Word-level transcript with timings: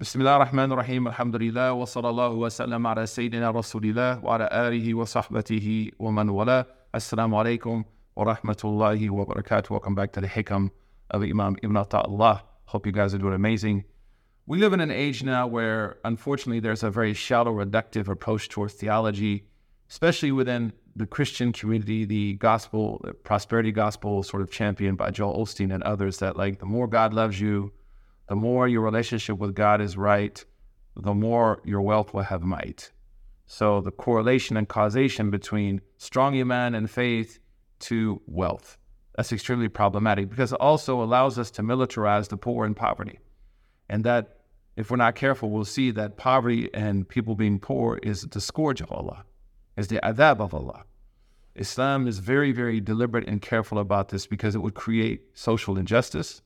بسم 0.00 0.20
الله 0.20 0.36
الرحمن 0.36 0.72
الرحيم 0.72 1.08
الحمد 1.08 1.36
لله 1.36 1.72
وصلى 1.72 2.08
الله 2.08 2.28
وسلم 2.28 2.86
على 2.86 3.06
سيدنا 3.06 3.50
رسول 3.50 3.84
الله 3.84 4.24
وعلى 4.24 4.48
آله 4.52 4.94
وصحبه 4.94 5.90
ومن 5.98 6.28
والاه 6.28 6.66
السلام 6.94 7.34
عليكم 7.34 7.84
ورحمة 8.16 8.60
الله 8.64 9.10
وبركاته 9.10 9.74
Welcome 9.74 9.94
back 9.94 10.12
to 10.12 10.20
the 10.20 10.28
Hikam 10.28 10.70
of 11.10 11.22
Imam 11.22 11.56
Ibn 11.62 11.76
Ata'Allah 11.76 12.40
Hope 12.66 12.84
you 12.84 12.92
guys 12.92 13.14
are 13.14 13.18
doing 13.18 13.34
amazing. 13.34 13.84
We 14.46 14.58
live 14.58 14.72
in 14.72 14.80
an 14.80 14.90
age 14.90 15.22
now 15.22 15.46
where 15.46 15.98
unfortunately 16.04 16.58
there's 16.58 16.82
a 16.82 16.90
very 16.90 17.14
shallow 17.14 17.52
reductive 17.52 18.08
approach 18.08 18.48
towards 18.48 18.74
theology, 18.74 19.46
especially 19.88 20.32
within 20.32 20.72
the 20.96 21.06
Christian 21.06 21.52
community, 21.52 22.04
the 22.04 22.34
gospel, 22.34 23.00
the 23.04 23.12
prosperity 23.12 23.70
gospel 23.70 24.24
sort 24.24 24.42
of 24.42 24.50
championed 24.50 24.98
by 24.98 25.10
Joel 25.10 25.38
Osteen 25.38 25.72
and 25.72 25.82
others 25.84 26.18
that 26.18 26.36
like 26.36 26.58
the 26.58 26.66
more 26.66 26.88
God 26.88 27.14
loves 27.14 27.40
you, 27.40 27.72
the 28.31 28.35
more 28.37 28.65
your 28.65 28.79
relationship 28.79 29.39
with 29.39 29.53
God 29.55 29.81
is 29.81 29.97
right, 29.97 30.45
the 30.95 31.13
more 31.13 31.61
your 31.65 31.81
wealth 31.81 32.13
will 32.13 32.23
have 32.23 32.41
might. 32.43 32.89
So 33.45 33.81
the 33.81 33.91
correlation 33.91 34.55
and 34.55 34.69
causation 34.69 35.29
between 35.29 35.81
strong 35.97 36.39
iman 36.39 36.73
and 36.73 36.89
faith 36.89 37.39
to 37.89 38.21
wealth. 38.27 38.77
That's 39.17 39.33
extremely 39.33 39.67
problematic 39.67 40.29
because 40.29 40.53
it 40.53 40.61
also 40.61 41.03
allows 41.03 41.37
us 41.37 41.51
to 41.51 41.61
militarize 41.61 42.29
the 42.29 42.37
poor 42.37 42.65
and 42.65 42.73
poverty. 42.73 43.19
And 43.89 44.05
that 44.05 44.37
if 44.77 44.89
we're 44.89 44.95
not 44.95 45.15
careful, 45.15 45.49
we'll 45.49 45.65
see 45.65 45.91
that 45.91 46.15
poverty 46.15 46.69
and 46.73 47.05
people 47.05 47.35
being 47.35 47.59
poor 47.59 47.99
is 48.01 48.21
the 48.21 48.39
scourge 48.39 48.79
of 48.79 48.93
Allah, 48.93 49.25
is 49.75 49.89
the 49.89 49.99
adhab 50.03 50.39
of 50.39 50.53
Allah. 50.53 50.85
Islam 51.55 52.07
is 52.07 52.19
very, 52.19 52.53
very 52.53 52.79
deliberate 52.79 53.27
and 53.27 53.41
careful 53.41 53.77
about 53.77 54.07
this 54.07 54.25
because 54.25 54.55
it 54.55 54.59
would 54.59 54.73
create 54.73 55.23
social 55.33 55.77
injustice, 55.77 56.41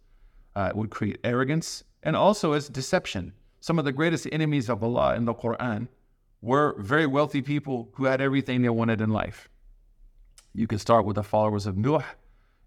uh, 0.55 0.67
it 0.69 0.75
would 0.75 0.89
create 0.89 1.19
arrogance, 1.23 1.83
and 2.03 2.15
also 2.15 2.53
as 2.53 2.69
deception. 2.69 3.33
Some 3.59 3.79
of 3.79 3.85
the 3.85 3.91
greatest 3.91 4.27
enemies 4.31 4.69
of 4.69 4.83
Allah 4.83 5.15
in 5.15 5.25
the 5.25 5.33
Quran 5.33 5.87
were 6.41 6.75
very 6.77 7.07
wealthy 7.07 7.41
people 7.41 7.89
who 7.95 8.05
had 8.05 8.21
everything 8.21 8.61
they 8.61 8.69
wanted 8.69 9.01
in 9.01 9.09
life. 9.09 9.49
You 10.53 10.67
can 10.67 10.79
start 10.79 11.05
with 11.05 11.15
the 11.15 11.23
followers 11.23 11.65
of 11.65 11.75
Nuh. 11.75 12.03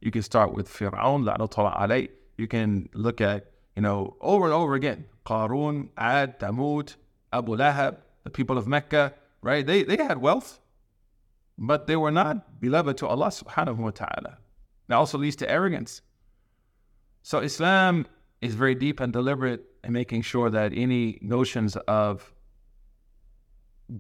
You 0.01 0.11
can 0.11 0.23
start 0.23 0.53
with 0.53 0.69
Fir'aun, 0.69 1.25
la'natullah 1.25 1.79
alayh. 1.79 2.11
You 2.37 2.47
can 2.47 2.89
look 2.93 3.21
at, 3.21 3.51
you 3.77 3.83
know, 3.83 4.17
over 4.21 4.45
and 4.45 4.55
over 4.55 4.75
again. 4.75 5.07
Qarun, 5.25 5.89
Ad, 5.97 6.39
Thamud, 6.41 6.97
Abu 7.33 7.57
Lahab, 7.57 7.99
the 8.25 8.31
people 8.31 8.59
of 8.59 8.67
Mecca, 8.67 9.15
right? 9.43 9.67
They, 9.67 9.83
they 9.83 9.97
had 9.97 10.19
wealth, 10.19 10.61
but 11.57 11.87
they 11.87 11.97
were 11.97 12.11
not 12.11 12.61
beloved 12.61 12.97
to 12.99 13.07
Allah 13.07 13.29
subhanahu 13.29 13.77
wa 13.77 13.91
ta'ala. 13.91 14.39
That 14.89 14.97
also 14.97 15.19
leads 15.19 15.37
to 15.37 15.51
arrogance. 15.51 16.03
So 17.28 17.40
Islam 17.40 18.06
is 18.42 18.54
very 18.54 18.76
deep 18.76 19.00
and 19.00 19.14
deliberate 19.14 19.64
in 19.84 19.94
making 19.94 20.24
sure 20.24 20.50
that 20.50 20.74
any 20.76 21.20
notions 21.22 21.76
of 21.88 22.34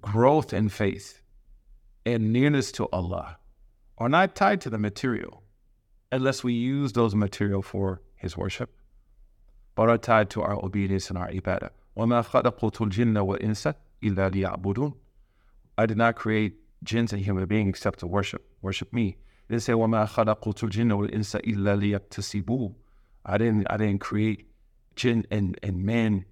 growth 0.02 0.53
in 0.53 0.69
faith 0.69 1.22
and 2.06 2.33
nearness 2.33 2.72
to 2.73 2.88
Allah 2.92 3.38
are 3.97 4.09
not 4.09 4.36
tied 4.36 4.59
to 4.61 4.69
the 4.69 4.78
material 4.78 5.44
unless 6.11 6.44
we 6.44 6.53
use 6.53 6.94
those 6.94 7.16
material 7.16 7.61
for 7.61 8.02
His 8.16 8.36
worship, 8.38 8.75
but 9.75 9.89
are 9.89 9.97
tied 9.97 10.30
to 10.31 10.42
our 10.42 10.64
obedience 10.64 11.09
and 11.09 11.17
our 11.17 11.30
ibadah. 11.30 11.69
وَمَا 11.97 12.25
خَلَقُتُ 12.25 12.89
الْجِنَّ 12.89 13.14
وَإِنسَ 13.14 13.73
إِلَّا 14.03 14.31
لِيَعْبُدُونَ 14.31 14.95
I 15.78 15.86
did 15.86 15.97
not 15.97 16.16
create 16.16 16.56
jinns 16.83 17.14
and 17.14 17.22
human 17.22 17.45
beings 17.45 17.69
except 17.69 18.00
to 18.00 18.08
worship, 18.08 18.45
worship 18.61 18.92
me. 18.94 19.17
It 19.47 19.53
didn't 19.53 19.64
say 19.64 19.73
وَمَا 19.73 20.08
خَلَقُتُ 20.08 20.69
الْجِنَّ 20.69 20.92
وَالْإِنسَ 20.92 21.42
إِلَّا 21.42 22.00
لِيَكْتَسِبُوا 22.00 22.73
I 23.29 23.39
didn't 23.39 23.67
I 23.71 23.77
didn't 23.77 24.01
create 24.01 24.47
and, 25.05 25.59
and 25.62 25.84
men 25.84 26.25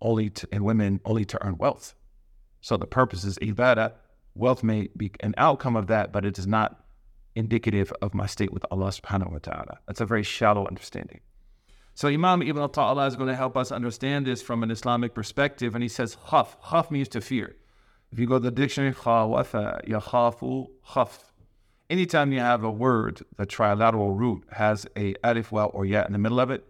only 0.00 0.30
to, 0.30 0.48
and 0.52 0.64
women 0.64 1.00
only 1.04 1.24
to 1.24 1.44
earn 1.44 1.58
wealth. 1.58 1.94
So 2.60 2.76
the 2.76 2.86
purpose 2.86 3.24
is 3.24 3.38
ibadah. 3.38 3.94
Wealth 4.34 4.62
may 4.62 4.88
be 4.96 5.10
an 5.20 5.34
outcome 5.36 5.76
of 5.76 5.88
that, 5.88 6.12
but 6.12 6.24
it 6.24 6.38
is 6.38 6.46
not 6.46 6.84
indicative 7.34 7.92
of 8.00 8.14
my 8.14 8.26
state 8.26 8.52
with 8.52 8.64
Allah 8.70 8.88
subhanahu 8.88 9.32
wa 9.32 9.38
ta'ala. 9.38 9.78
That's 9.86 10.00
a 10.00 10.06
very 10.06 10.22
shallow 10.22 10.66
understanding. 10.66 11.20
So 11.94 12.08
Imam 12.08 12.42
Ibn 12.42 12.62
Atta'Allah 12.68 13.08
is 13.08 13.16
going 13.16 13.28
to 13.28 13.36
help 13.36 13.56
us 13.56 13.70
understand 13.70 14.26
this 14.26 14.40
from 14.40 14.62
an 14.62 14.70
Islamic 14.70 15.14
perspective. 15.14 15.74
And 15.74 15.82
he 15.82 15.88
says 15.88 16.16
khaf. 16.28 16.56
Khaf 16.70 16.90
means 16.90 17.08
to 17.08 17.20
fear. 17.20 17.56
If 18.10 18.18
you 18.18 18.26
go 18.26 18.34
to 18.34 18.40
the 18.40 18.50
dictionary, 18.50 18.94
khawafa, 18.94 19.86
yakhafu, 19.86 20.68
khaf. 20.94 21.31
Anytime 21.90 22.32
you 22.32 22.40
have 22.40 22.64
a 22.64 22.70
word, 22.70 23.22
the 23.36 23.46
trilateral 23.46 24.16
root 24.16 24.44
has 24.52 24.86
a 24.96 25.14
alif, 25.22 25.52
waw, 25.52 25.66
or 25.66 25.84
ya 25.84 26.04
in 26.06 26.12
the 26.12 26.18
middle 26.18 26.40
of 26.40 26.50
it, 26.50 26.64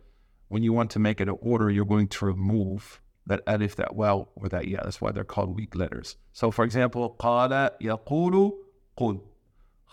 when 0.49 0.63
you 0.63 0.73
want 0.73 0.91
to 0.93 0.99
make 0.99 1.21
it 1.21 1.29
an 1.29 1.39
order, 1.41 1.71
you're 1.71 1.85
going 1.85 2.09
to 2.09 2.27
remove 2.27 3.01
that 3.27 3.41
alif, 3.47 3.77
that 3.77 3.95
waw, 3.95 4.27
or 4.35 4.49
that 4.49 4.69
ya. 4.69 4.81
That's 4.83 5.01
why 5.01 5.13
they're 5.13 5.25
called 5.25 5.55
weak 5.55 5.75
letters. 5.77 6.17
So 6.33 6.51
for 6.51 6.65
example, 6.65 7.17
qala 7.21 7.71
yaqulu 7.81 8.53
qul. 8.99 9.21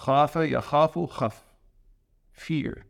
Khafa 0.01 0.49
yakhafu 0.49 1.11
khaf. 1.11 1.41
Fear. 2.31 2.85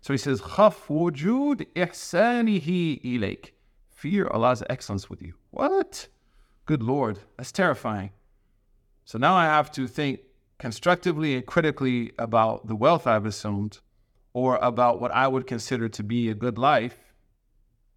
So 0.00 0.12
he 0.12 0.18
says, 0.18 0.40
khaf 0.40 0.86
wujud 0.86 1.66
ihsanihi 1.74 3.02
ilayk. 3.04 3.50
Fear 3.90 4.28
Allah's 4.28 4.62
excellence 4.70 5.10
with 5.10 5.22
you. 5.22 5.34
What? 5.50 6.08
Good 6.66 6.82
Lord, 6.82 7.18
that's 7.36 7.52
terrifying. 7.52 8.10
So 9.04 9.18
now 9.18 9.34
I 9.34 9.44
have 9.44 9.70
to 9.72 9.86
think 9.86 10.20
constructively 10.58 11.34
and 11.34 11.46
critically 11.46 12.12
about 12.18 12.66
the 12.66 12.76
wealth 12.76 13.06
I've 13.06 13.26
assumed 13.26 13.80
or 14.32 14.56
about 14.56 15.00
what 15.00 15.12
I 15.12 15.28
would 15.28 15.46
consider 15.46 15.88
to 15.88 16.02
be 16.02 16.28
a 16.28 16.34
good 16.34 16.58
life. 16.58 16.98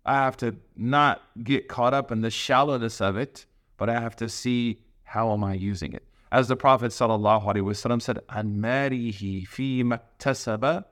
I 0.06 0.16
have 0.16 0.38
to 0.38 0.56
not 0.76 1.22
get 1.44 1.68
caught 1.68 1.94
up 1.94 2.12
in 2.12 2.22
the 2.22 2.30
shallowness 2.30 3.02
of 3.02 3.18
it, 3.18 3.46
but 3.76 3.90
I 3.90 4.00
have 4.00 4.16
to 4.18 4.30
see 4.30 4.84
how 5.04 5.34
am 5.34 5.44
I 5.44 5.54
using 5.54 5.94
it. 5.94 6.04
As 6.32 6.48
the 6.48 6.56
Prophet 6.56 6.92
ﷺ 6.92 8.02
said, 8.02 8.20
"An 8.30 8.60
marihi 8.62 9.48
fi 9.48 9.84
maktasaba 9.84 10.86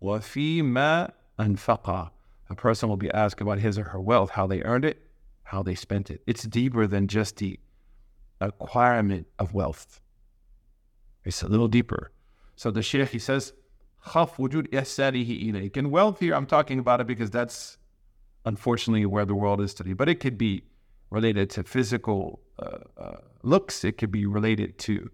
wa 0.00 0.18
fi 0.18 0.62
ma 0.62 1.08
anfaqa." 1.38 2.10
A 2.50 2.54
person 2.54 2.88
will 2.88 2.96
be 2.96 3.10
asked 3.12 3.40
about 3.40 3.58
his 3.58 3.78
or 3.78 3.84
her 3.84 4.00
wealth, 4.00 4.30
how 4.30 4.46
they 4.46 4.62
earned 4.62 4.84
it, 4.84 5.06
how 5.44 5.62
they 5.62 5.74
spent 5.74 6.10
it. 6.10 6.22
It's 6.26 6.44
deeper 6.44 6.86
than 6.86 7.08
just 7.08 7.36
the 7.36 7.60
acquirement 8.40 9.26
of 9.38 9.54
wealth. 9.54 10.00
It's 11.24 11.42
a 11.42 11.48
little 11.48 11.68
deeper. 11.68 12.10
So 12.56 12.70
the 12.70 12.82
Shaykh 12.82 13.10
he 13.10 13.18
says, 13.18 13.52
"Khaf 14.06 14.36
wujud 14.36 14.68
ihsanihi 14.70 15.52
ilayk." 15.52 15.76
And 15.76 15.90
wealth 15.90 16.20
here, 16.20 16.34
I'm 16.34 16.46
talking 16.46 16.78
about 16.78 17.00
it 17.00 17.06
because 17.06 17.30
that's 17.30 17.78
unfortunately 18.44 19.06
where 19.06 19.24
the 19.24 19.34
world 19.34 19.60
is 19.60 19.74
today. 19.74 19.92
But 19.92 20.08
it 20.08 20.20
could 20.20 20.38
be 20.38 20.64
related 21.10 21.50
to 21.50 21.62
physical 21.62 22.40
uh, 22.58 22.78
uh, 22.96 23.16
looks. 23.42 23.84
It 23.84 23.98
could 23.98 24.10
be 24.10 24.26
related 24.26 24.78
to, 24.80 25.10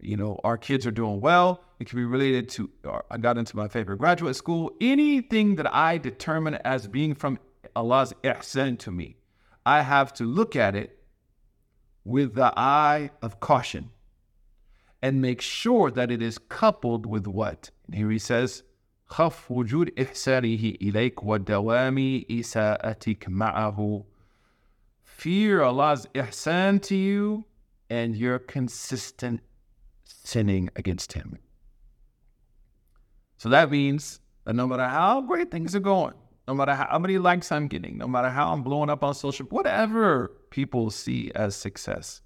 you 0.00 0.16
know, 0.16 0.40
our 0.44 0.56
kids 0.56 0.86
are 0.86 0.90
doing 0.90 1.20
well. 1.20 1.62
It 1.80 1.88
could 1.88 1.96
be 1.96 2.04
related 2.04 2.48
to, 2.50 2.70
I 3.10 3.18
got 3.18 3.36
into 3.36 3.56
my 3.56 3.68
favorite 3.68 3.98
graduate 3.98 4.36
school. 4.36 4.72
Anything 4.80 5.56
that 5.56 5.74
I 5.74 5.98
determine 5.98 6.54
as 6.64 6.86
being 6.86 7.14
from 7.14 7.38
Allah's 7.74 8.12
ihsan 8.22 8.78
to 8.80 8.90
me, 8.90 9.16
I 9.66 9.82
have 9.82 10.12
to 10.14 10.24
look 10.24 10.56
at 10.56 10.76
it 10.76 10.98
with 12.04 12.34
the 12.34 12.52
eye 12.56 13.10
of 13.22 13.40
caution 13.40 13.90
and 15.03 15.21
make 15.21 15.41
sure 15.41 15.91
that 15.91 16.11
it 16.11 16.21
is 16.21 16.37
coupled 16.37 17.05
with 17.05 17.27
what? 17.27 17.71
And 17.85 17.95
here 17.95 18.09
he 18.09 18.19
says, 18.19 18.63
خف 19.09 19.51
وجود 19.51 19.91
إحسانه 19.99 20.77
إليك 20.81 21.23
ودوام 21.23 22.25
إساءتك 22.29 23.29
معه 23.29 24.05
Fear 25.03 25.63
Allah's 25.63 26.07
ihsan 26.15 26.81
to 26.83 26.95
you 26.95 27.45
and 27.89 28.15
your 28.15 28.39
consistent 28.39 29.41
sinning 30.05 30.69
against 30.75 31.13
Him. 31.13 31.39
So 33.37 33.49
that 33.49 33.71
means 33.71 34.19
that 34.45 34.55
no 34.55 34.67
matter 34.67 34.87
how 34.87 35.21
great 35.21 35.51
things 35.51 35.75
are 35.75 35.81
going, 35.81 36.13
no 36.47 36.53
matter 36.53 36.73
how 36.73 36.99
many 36.99 37.17
likes 37.17 37.51
I'm 37.51 37.67
getting, 37.67 37.97
no 37.97 38.07
matter 38.07 38.29
how 38.29 38.53
I'm 38.53 38.63
blowing 38.63 38.89
up 38.89 39.03
on 39.03 39.13
social, 39.13 39.45
whatever 39.47 40.31
people 40.51 40.89
see 40.89 41.31
as 41.35 41.55
success, 41.55 42.21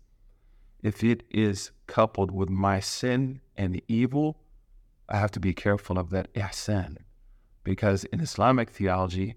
if 0.83 1.03
it 1.03 1.23
is 1.31 1.71
coupled 1.87 2.31
with 2.31 2.49
my 2.49 2.81
sin 2.81 3.41
and 3.57 3.75
the 3.75 3.85
evil, 3.89 4.41
I 5.09 5.19
have 5.19 5.31
to 5.33 5.41
be 5.41 5.55
careful 5.55 5.99
of 5.99 6.11
that 6.11 6.33
ihsan. 6.35 6.99
Because 7.65 8.05
in 8.05 8.21
Islamic 8.21 8.71
theology, 8.71 9.37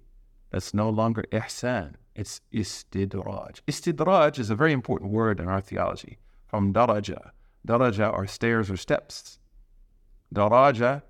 that's 0.52 0.74
no 0.74 0.90
longer 0.90 1.24
ihsan, 1.32 1.96
it's 2.16 2.42
istidraj. 2.54 3.62
Istidraj 3.68 4.38
is 4.38 4.50
a 4.50 4.56
very 4.56 4.74
important 4.74 5.12
word 5.12 5.40
in 5.40 5.48
our 5.48 5.62
theology 5.62 6.18
from 6.48 6.74
daraja. 6.74 7.32
Daraja 7.68 8.12
are 8.14 8.28
stairs 8.28 8.70
or 8.70 8.78
steps. 8.78 9.40
Daraja 10.34 11.02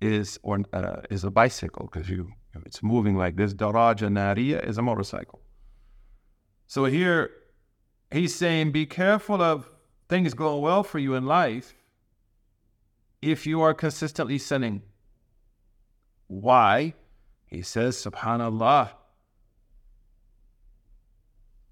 is 0.00 0.38
or 0.42 0.60
uh, 0.72 1.00
is 1.10 1.24
a 1.24 1.30
bicycle 1.30 1.88
because 1.90 2.08
you 2.08 2.32
it's 2.64 2.82
moving 2.82 3.16
like 3.16 3.36
this. 3.36 3.52
Daraja 3.52 4.08
nariya 4.08 4.66
is 4.66 4.78
a 4.78 4.82
motorcycle. 4.82 5.40
So 6.66 6.84
here 6.84 7.30
he's 8.10 8.34
saying, 8.34 8.72
be 8.72 8.86
careful 8.86 9.42
of 9.42 9.70
things 10.08 10.34
going 10.34 10.62
well 10.62 10.82
for 10.82 10.98
you 10.98 11.14
in 11.14 11.26
life 11.26 11.74
if 13.20 13.46
you 13.46 13.60
are 13.60 13.74
consistently 13.74 14.38
sinning. 14.38 14.82
Why? 16.28 16.94
He 17.46 17.62
says, 17.62 17.96
SubhanAllah. 17.96 18.90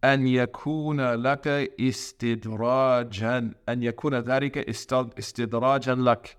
أن 0.05 0.27
يكون 0.27 1.01
لك 1.01 1.47
استدراجا 1.81 3.55
أن 3.69 3.83
يكون 3.83 4.15
ذلك 4.15 4.59
استدراجا 4.59 5.95
لك 5.95 6.37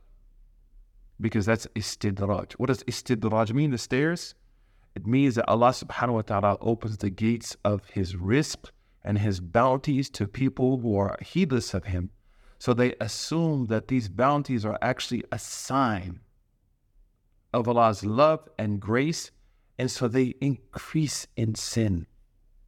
because 1.20 1.48
that's 1.48 1.68
استدراج. 1.76 2.54
What 2.54 2.68
does 2.68 2.84
استدراج 2.84 3.54
mean? 3.54 3.72
The 3.72 3.78
stairs? 3.78 4.36
It 4.96 5.06
means 5.06 5.36
that 5.36 5.50
Allah 5.50 5.70
subhanahu 5.72 6.14
wa 6.14 6.22
ta'ala 6.22 6.58
opens 6.62 6.98
the 6.98 7.10
gates 7.10 7.58
of 7.66 7.86
his 7.90 8.16
rizq 8.16 8.70
and 9.07 9.19
His 9.19 9.41
bounties 9.41 10.09
to 10.11 10.27
people 10.27 10.79
who 10.79 10.97
are 10.97 11.19
heedless 11.21 11.75
of 11.75 11.85
Him. 11.85 12.11
So 12.59 12.73
they 12.73 12.95
assume 13.01 13.67
that 13.67 13.89
these 13.89 14.09
bounties 14.09 14.65
are 14.65 14.79
actually 14.81 15.25
a 15.33 15.39
sign 15.39 16.21
of 17.53 17.69
Allah's 17.69 18.05
love 18.05 18.49
and 18.59 18.81
grace. 18.81 19.31
And 19.79 19.91
so 19.91 20.07
they 20.07 20.35
increase 20.41 21.27
in 21.37 21.55
sin. 21.55 22.07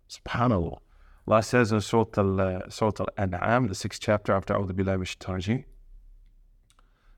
SubhanAllah. 0.08 0.78
Allah 1.26 1.42
says 1.42 1.70
in 1.72 1.80
Surah 1.80 2.06
Al-An'am, 2.16 3.68
the 3.68 3.74
sixth 3.74 4.00
chapter 4.00 4.32
after 4.32 4.54
A'udhu 4.54 4.72
Billahi 4.72 4.98
Minash 4.98 5.64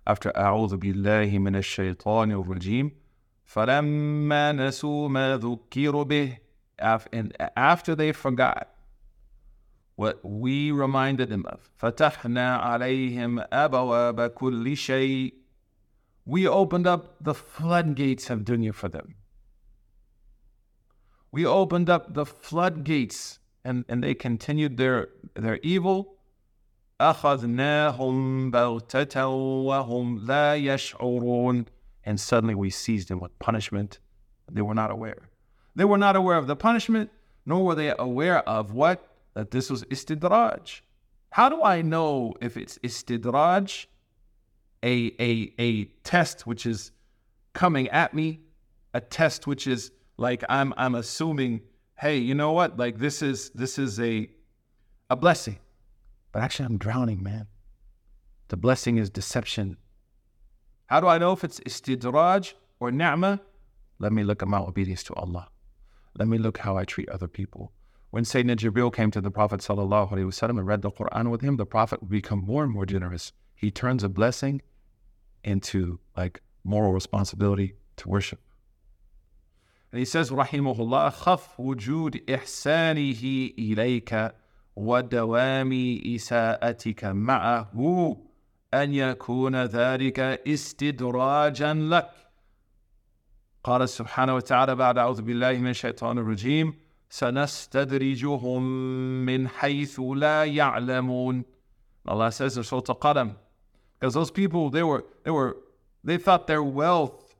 after 0.06 0.30
أعوذ 0.30 0.76
بالله 0.76 1.38
من 1.38 1.56
الشيطان 1.56 2.32
الرجيم 2.32 2.90
فلما 3.44 4.52
نسوا 4.52 5.08
ما 5.08 5.36
ذكروا 5.36 6.04
به 6.04 6.38
and 7.12 7.32
after 7.56 7.94
they 7.94 8.12
forgot 8.12 8.68
what 9.96 10.20
we 10.22 10.70
reminded 10.70 11.28
them 11.30 11.44
of 11.46 11.70
فتحنا 11.76 12.56
عليهم 12.56 13.40
أبواب 13.52 14.30
كل 14.30 14.76
شيء 14.76 15.34
we 16.26 16.46
opened 16.46 16.86
up 16.86 17.16
the 17.20 17.34
floodgates 17.34 18.30
of 18.30 18.40
dunya 18.40 18.74
for 18.74 18.88
them 18.88 19.14
we 21.32 21.46
opened 21.46 21.88
up 21.90 22.14
the 22.14 22.26
floodgates 22.26 23.38
and, 23.64 23.84
and 23.88 24.02
they 24.02 24.14
continued 24.14 24.76
their 24.76 25.08
their 25.34 25.58
evil 25.62 26.16
أخذناهم 27.00 28.50
بغتة 28.50 29.26
وهم 29.26 30.26
لا 30.26 30.56
يشعرون 30.56 31.64
and 32.04 32.20
suddenly 32.20 32.54
we 32.54 32.70
seized 32.70 33.08
them 33.08 33.20
with 33.20 33.38
punishment 33.38 33.98
they 34.50 34.62
were 34.62 34.74
not 34.74 34.90
aware 34.90 35.28
they 35.74 35.84
were 35.84 35.98
not 35.98 36.16
aware 36.16 36.36
of 36.36 36.46
the 36.46 36.56
punishment 36.56 37.10
nor 37.44 37.64
were 37.64 37.74
they 37.74 37.92
aware 37.98 38.38
of 38.48 38.72
what 38.72 39.09
that 39.33 39.51
this 39.51 39.69
was 39.69 39.83
istidraj 39.85 40.81
how 41.31 41.49
do 41.49 41.63
I 41.63 41.81
know 41.81 42.33
if 42.41 42.57
it's 42.57 42.77
istidraj 42.79 43.85
a, 44.83 45.13
a, 45.19 45.53
a 45.59 45.85
test 46.03 46.47
which 46.47 46.65
is 46.65 46.91
coming 47.53 47.87
at 47.89 48.13
me 48.13 48.41
a 48.93 49.01
test 49.01 49.47
which 49.47 49.67
is 49.67 49.91
like 50.17 50.43
I'm 50.49 50.73
I'm 50.77 50.95
assuming 50.95 51.61
hey 51.99 52.17
you 52.17 52.35
know 52.35 52.51
what 52.51 52.77
like 52.77 52.97
this 52.97 53.21
is 53.21 53.49
this 53.51 53.77
is 53.77 53.99
a 53.99 54.29
a 55.09 55.15
blessing 55.15 55.59
but 56.31 56.41
actually, 56.41 56.65
I'm 56.67 56.77
drowning, 56.77 57.21
man. 57.21 57.47
The 58.47 58.57
blessing 58.57 58.97
is 58.97 59.09
deception. 59.09 59.77
How 60.87 60.99
do 60.99 61.07
I 61.07 61.17
know 61.17 61.31
if 61.33 61.43
it's 61.43 61.59
istidraj 61.61 62.53
or 62.79 62.91
ni'mah? 62.91 63.41
Let 63.99 64.13
me 64.13 64.23
look 64.23 64.41
at 64.41 64.47
my 64.47 64.59
obedience 64.59 65.03
to 65.03 65.13
Allah. 65.13 65.49
Let 66.17 66.27
me 66.27 66.37
look 66.37 66.57
how 66.57 66.77
I 66.77 66.85
treat 66.85 67.09
other 67.09 67.27
people. 67.27 67.71
When 68.10 68.24
Sayyidina 68.24 68.56
Jibril 68.56 68.92
came 68.92 69.10
to 69.10 69.20
the 69.20 69.30
Prophet 69.30 69.60
وسلم, 69.60 70.58
and 70.58 70.66
read 70.66 70.82
the 70.82 70.90
Quran 70.90 71.30
with 71.30 71.42
him, 71.42 71.56
the 71.56 71.66
Prophet 71.66 72.00
would 72.00 72.10
become 72.10 72.38
more 72.44 72.64
and 72.64 72.72
more 72.72 72.86
generous. 72.86 73.32
He 73.54 73.70
turns 73.70 74.04
a 74.04 74.08
blessing 74.08 74.62
into 75.44 76.00
like 76.16 76.40
moral 76.64 76.92
responsibility 76.92 77.74
to 77.96 78.08
worship. 78.08 78.40
And 79.92 79.98
he 79.98 80.04
says, 80.04 80.30
Rahimahullah, 80.30 81.12
خف 81.12 81.60
وجود 81.60 82.30
إحسانه 82.30 83.50
إليك 83.58 84.32
ودوام 84.76 85.72
إساءتك 86.14 87.04
معه 87.04 88.16
أن 88.74 88.94
يكون 88.94 89.64
ذلك 89.64 90.20
استدراجا 90.20 91.74
لك 91.74 92.10
قال 93.64 93.88
سبحانه 93.88 94.34
وتعالى 94.34 94.74
بعد 94.74 94.98
أعوذ 94.98 95.22
بالله 95.22 95.52
من 95.52 95.70
الشيطان 95.70 96.18
الرجيم 96.18 96.74
سنستدرجهم 97.11 98.61
من 99.25 99.47
حيث 99.47 99.99
لا 99.99 100.45
يعلمون. 100.45 101.43
Allah 102.07 102.31
says 102.31 102.57
in 102.57 102.63
Surah 102.63 102.81
Al-Qalam, 102.89 103.35
because 103.99 104.13
those 104.13 104.31
people, 104.31 104.69
they 104.69 104.81
were, 104.81 105.05
they 105.23 105.31
were, 105.31 105.57
they 106.03 106.17
thought 106.17 106.47
their 106.47 106.63
wealth 106.63 107.35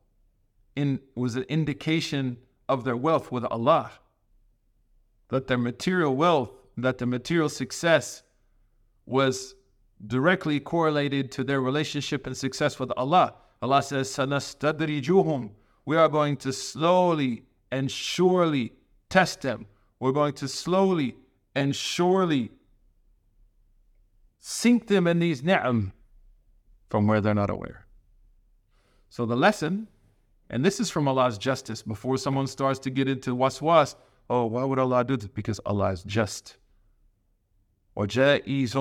in, 0.76 1.00
was 1.16 1.36
an 1.36 1.44
indication 1.44 2.38
of 2.70 2.84
their 2.84 2.98
wealth 2.98 3.32
with 3.32 3.46
Allah. 3.46 3.92
That 5.30 5.48
their 5.48 5.58
material 5.58 6.16
wealth, 6.16 6.52
that 6.78 6.98
the 6.98 7.06
material 7.06 7.50
success 7.50 8.24
was 9.06 9.56
directly 10.06 10.60
correlated 10.60 11.32
to 11.32 11.44
their 11.44 11.62
relationship 11.62 12.28
and 12.28 12.36
success 12.36 12.78
with 12.80 12.92
Allah. 12.98 13.36
Allah 13.62 13.82
says, 13.82 14.10
Sanastadrijuhum. 14.10 15.52
We 15.86 15.96
are 15.96 16.10
going 16.10 16.38
to 16.38 16.54
slowly 16.54 17.44
and 17.72 17.90
surely 17.90 18.74
test 19.11 19.43
them. 19.43 19.67
We're 20.01 20.13
going 20.13 20.35
to 20.35 20.49
slowly 20.49 21.17
and 21.55 21.75
surely 21.75 22.51
sink 24.39 24.87
them 24.87 25.07
in 25.07 25.19
these 25.19 25.43
ni'am 25.43 25.93
from 26.89 27.07
where 27.07 27.21
they're 27.21 27.35
not 27.35 27.51
aware. 27.51 27.87
So 29.09 29.27
the 29.27 29.37
lesson, 29.37 29.89
and 30.51 30.65
this 30.65 30.79
is 30.79 30.91
from 30.91 31.09
Allah's 31.09 31.39
justice, 31.39 31.83
before 31.83 32.19
someone 32.19 32.47
starts 32.47 32.79
to 32.81 32.91
get 32.91 33.09
into 33.09 33.35
waswas, 33.35 33.97
oh, 34.29 34.45
why 34.47 34.65
would 34.65 34.79
Allah 34.79 35.05
do 35.05 35.17
this? 35.17 35.29
Because 35.29 35.61
Allah 35.67 35.93
is 35.93 36.03
just. 36.03 36.59
وجائز 37.97 38.77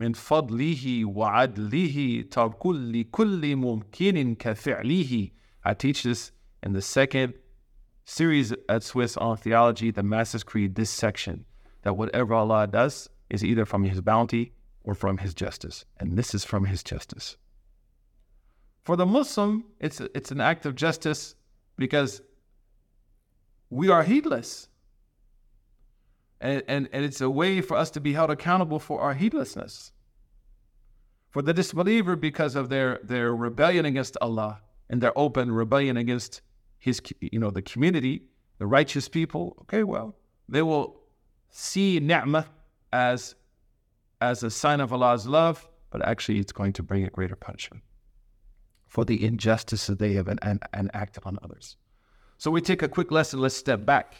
من 0.00 0.12
فضله 0.12 1.04
وعدله 1.04 2.24
ترك 2.30 2.66
لكل 2.66 3.56
ممكن 3.56 4.34
كفعله 4.34 5.30
I 5.64 5.74
teach 5.74 6.02
this 6.02 6.32
in 6.62 6.72
the 6.72 6.82
second 6.82 7.34
series 8.05 8.53
at 8.69 8.83
Swiss 8.83 9.17
on 9.17 9.37
theology, 9.37 9.91
the 9.91 10.03
Master's 10.03 10.43
Creed, 10.43 10.75
this 10.75 10.89
section, 10.89 11.45
that 11.83 11.97
whatever 11.97 12.33
Allah 12.33 12.67
does 12.67 13.09
is 13.29 13.43
either 13.43 13.65
from 13.65 13.83
His 13.83 14.01
bounty 14.01 14.53
or 14.83 14.93
from 14.93 15.17
His 15.17 15.33
justice. 15.33 15.85
And 15.99 16.17
this 16.17 16.33
is 16.33 16.43
from 16.43 16.65
His 16.65 16.83
justice. 16.83 17.37
For 18.83 18.95
the 18.95 19.05
Muslim, 19.05 19.65
it's, 19.79 20.01
it's 20.13 20.31
an 20.31 20.41
act 20.41 20.65
of 20.65 20.75
justice 20.75 21.35
because 21.77 22.21
we 23.69 23.89
are 23.89 24.03
heedless. 24.03 24.67
And, 26.41 26.61
and, 26.67 26.89
and 26.91 27.05
it's 27.05 27.21
a 27.21 27.29
way 27.29 27.61
for 27.61 27.77
us 27.77 27.89
to 27.91 28.01
be 28.01 28.13
held 28.13 28.29
accountable 28.29 28.79
for 28.79 28.99
our 28.99 29.13
heedlessness. 29.13 29.93
For 31.29 31.41
the 31.41 31.53
disbeliever, 31.53 32.17
because 32.17 32.55
of 32.55 32.69
their, 32.69 32.99
their 33.01 33.33
rebellion 33.33 33.85
against 33.85 34.17
Allah 34.21 34.61
and 34.89 35.01
their 35.01 35.17
open 35.17 35.51
rebellion 35.51 35.97
against 35.97 36.41
his, 36.83 37.01
you 37.21 37.39
know, 37.39 37.49
the 37.49 37.61
community, 37.61 38.23
the 38.57 38.67
righteous 38.67 39.07
people, 39.07 39.55
okay, 39.61 39.83
well, 39.83 40.17
they 40.49 40.61
will 40.61 40.99
see 41.49 41.97
ni'mah 42.01 42.45
as, 42.91 43.35
as 44.19 44.43
a 44.43 44.51
sign 44.51 44.81
of 44.81 44.91
Allah's 44.91 45.25
love, 45.25 45.69
but 45.91 46.05
actually 46.05 46.39
it's 46.39 46.51
going 46.51 46.73
to 46.73 46.83
bring 46.83 47.05
a 47.05 47.09
greater 47.09 47.37
punishment 47.37 47.83
for 48.85 49.05
the 49.05 49.23
injustice 49.23 49.87
that 49.87 49.97
they 49.97 50.11
have 50.11 50.27
enacted 50.27 51.23
on 51.25 51.39
others. 51.41 51.77
So 52.37 52.51
we 52.51 52.59
take 52.59 52.81
a 52.81 52.89
quick 52.89 53.11
lesson, 53.11 53.39
let's 53.39 53.55
step 53.55 53.85
back 53.85 54.15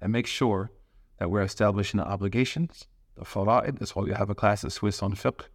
and 0.00 0.12
make 0.12 0.28
sure 0.28 0.70
that 1.18 1.32
we're 1.32 1.42
establishing 1.42 1.98
the 1.98 2.06
obligations, 2.06 2.86
the 3.16 3.24
fara'id, 3.24 3.80
that's 3.80 3.96
why 3.96 4.04
we 4.04 4.12
have 4.12 4.30
a 4.30 4.36
class 4.36 4.62
at 4.64 4.70
Swiss 4.70 5.02
on 5.02 5.14
fiqh, 5.14 5.46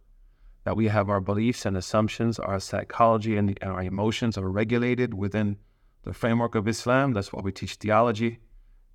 that 0.64 0.76
we 0.76 0.88
have 0.88 1.08
our 1.08 1.22
beliefs 1.22 1.64
and 1.64 1.74
assumptions, 1.74 2.38
our 2.38 2.60
psychology 2.60 3.38
and, 3.38 3.58
and 3.62 3.70
our 3.72 3.82
emotions 3.82 4.36
are 4.36 4.50
regulated 4.50 5.14
within 5.14 5.56
the 6.04 6.12
framework 6.12 6.54
of 6.54 6.66
Islam. 6.68 7.12
That's 7.12 7.32
why 7.32 7.40
we 7.42 7.52
teach 7.52 7.74
theology. 7.74 8.38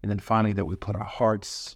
And 0.01 0.12
then 0.12 0.19
finally, 0.19 0.53
that 0.53 0.65
we 0.65 0.75
put 0.75 0.95
our 0.95 1.03
hearts 1.05 1.75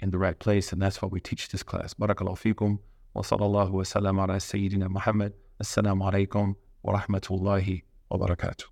in 0.00 0.10
the 0.10 0.18
right 0.18 0.38
place. 0.38 0.72
And 0.72 0.80
that's 0.80 1.00
why 1.00 1.08
we 1.08 1.20
teach 1.20 1.48
this 1.48 1.62
class. 1.62 1.94
Barakallahu 1.94 2.38
fikum. 2.38 2.78
Wa 3.14 3.22
sallallahu 3.22 3.70
wa 3.70 3.82
sallam 3.82 4.22
ala 4.22 4.36
Sayyidina 4.36 4.88
Muhammad. 4.88 5.34
Assalamu 5.62 6.10
alaikum 6.10 6.54
wa 6.82 6.98
rahmatullahi 6.98 7.82
wa 8.10 8.18
barakatuh. 8.18 8.71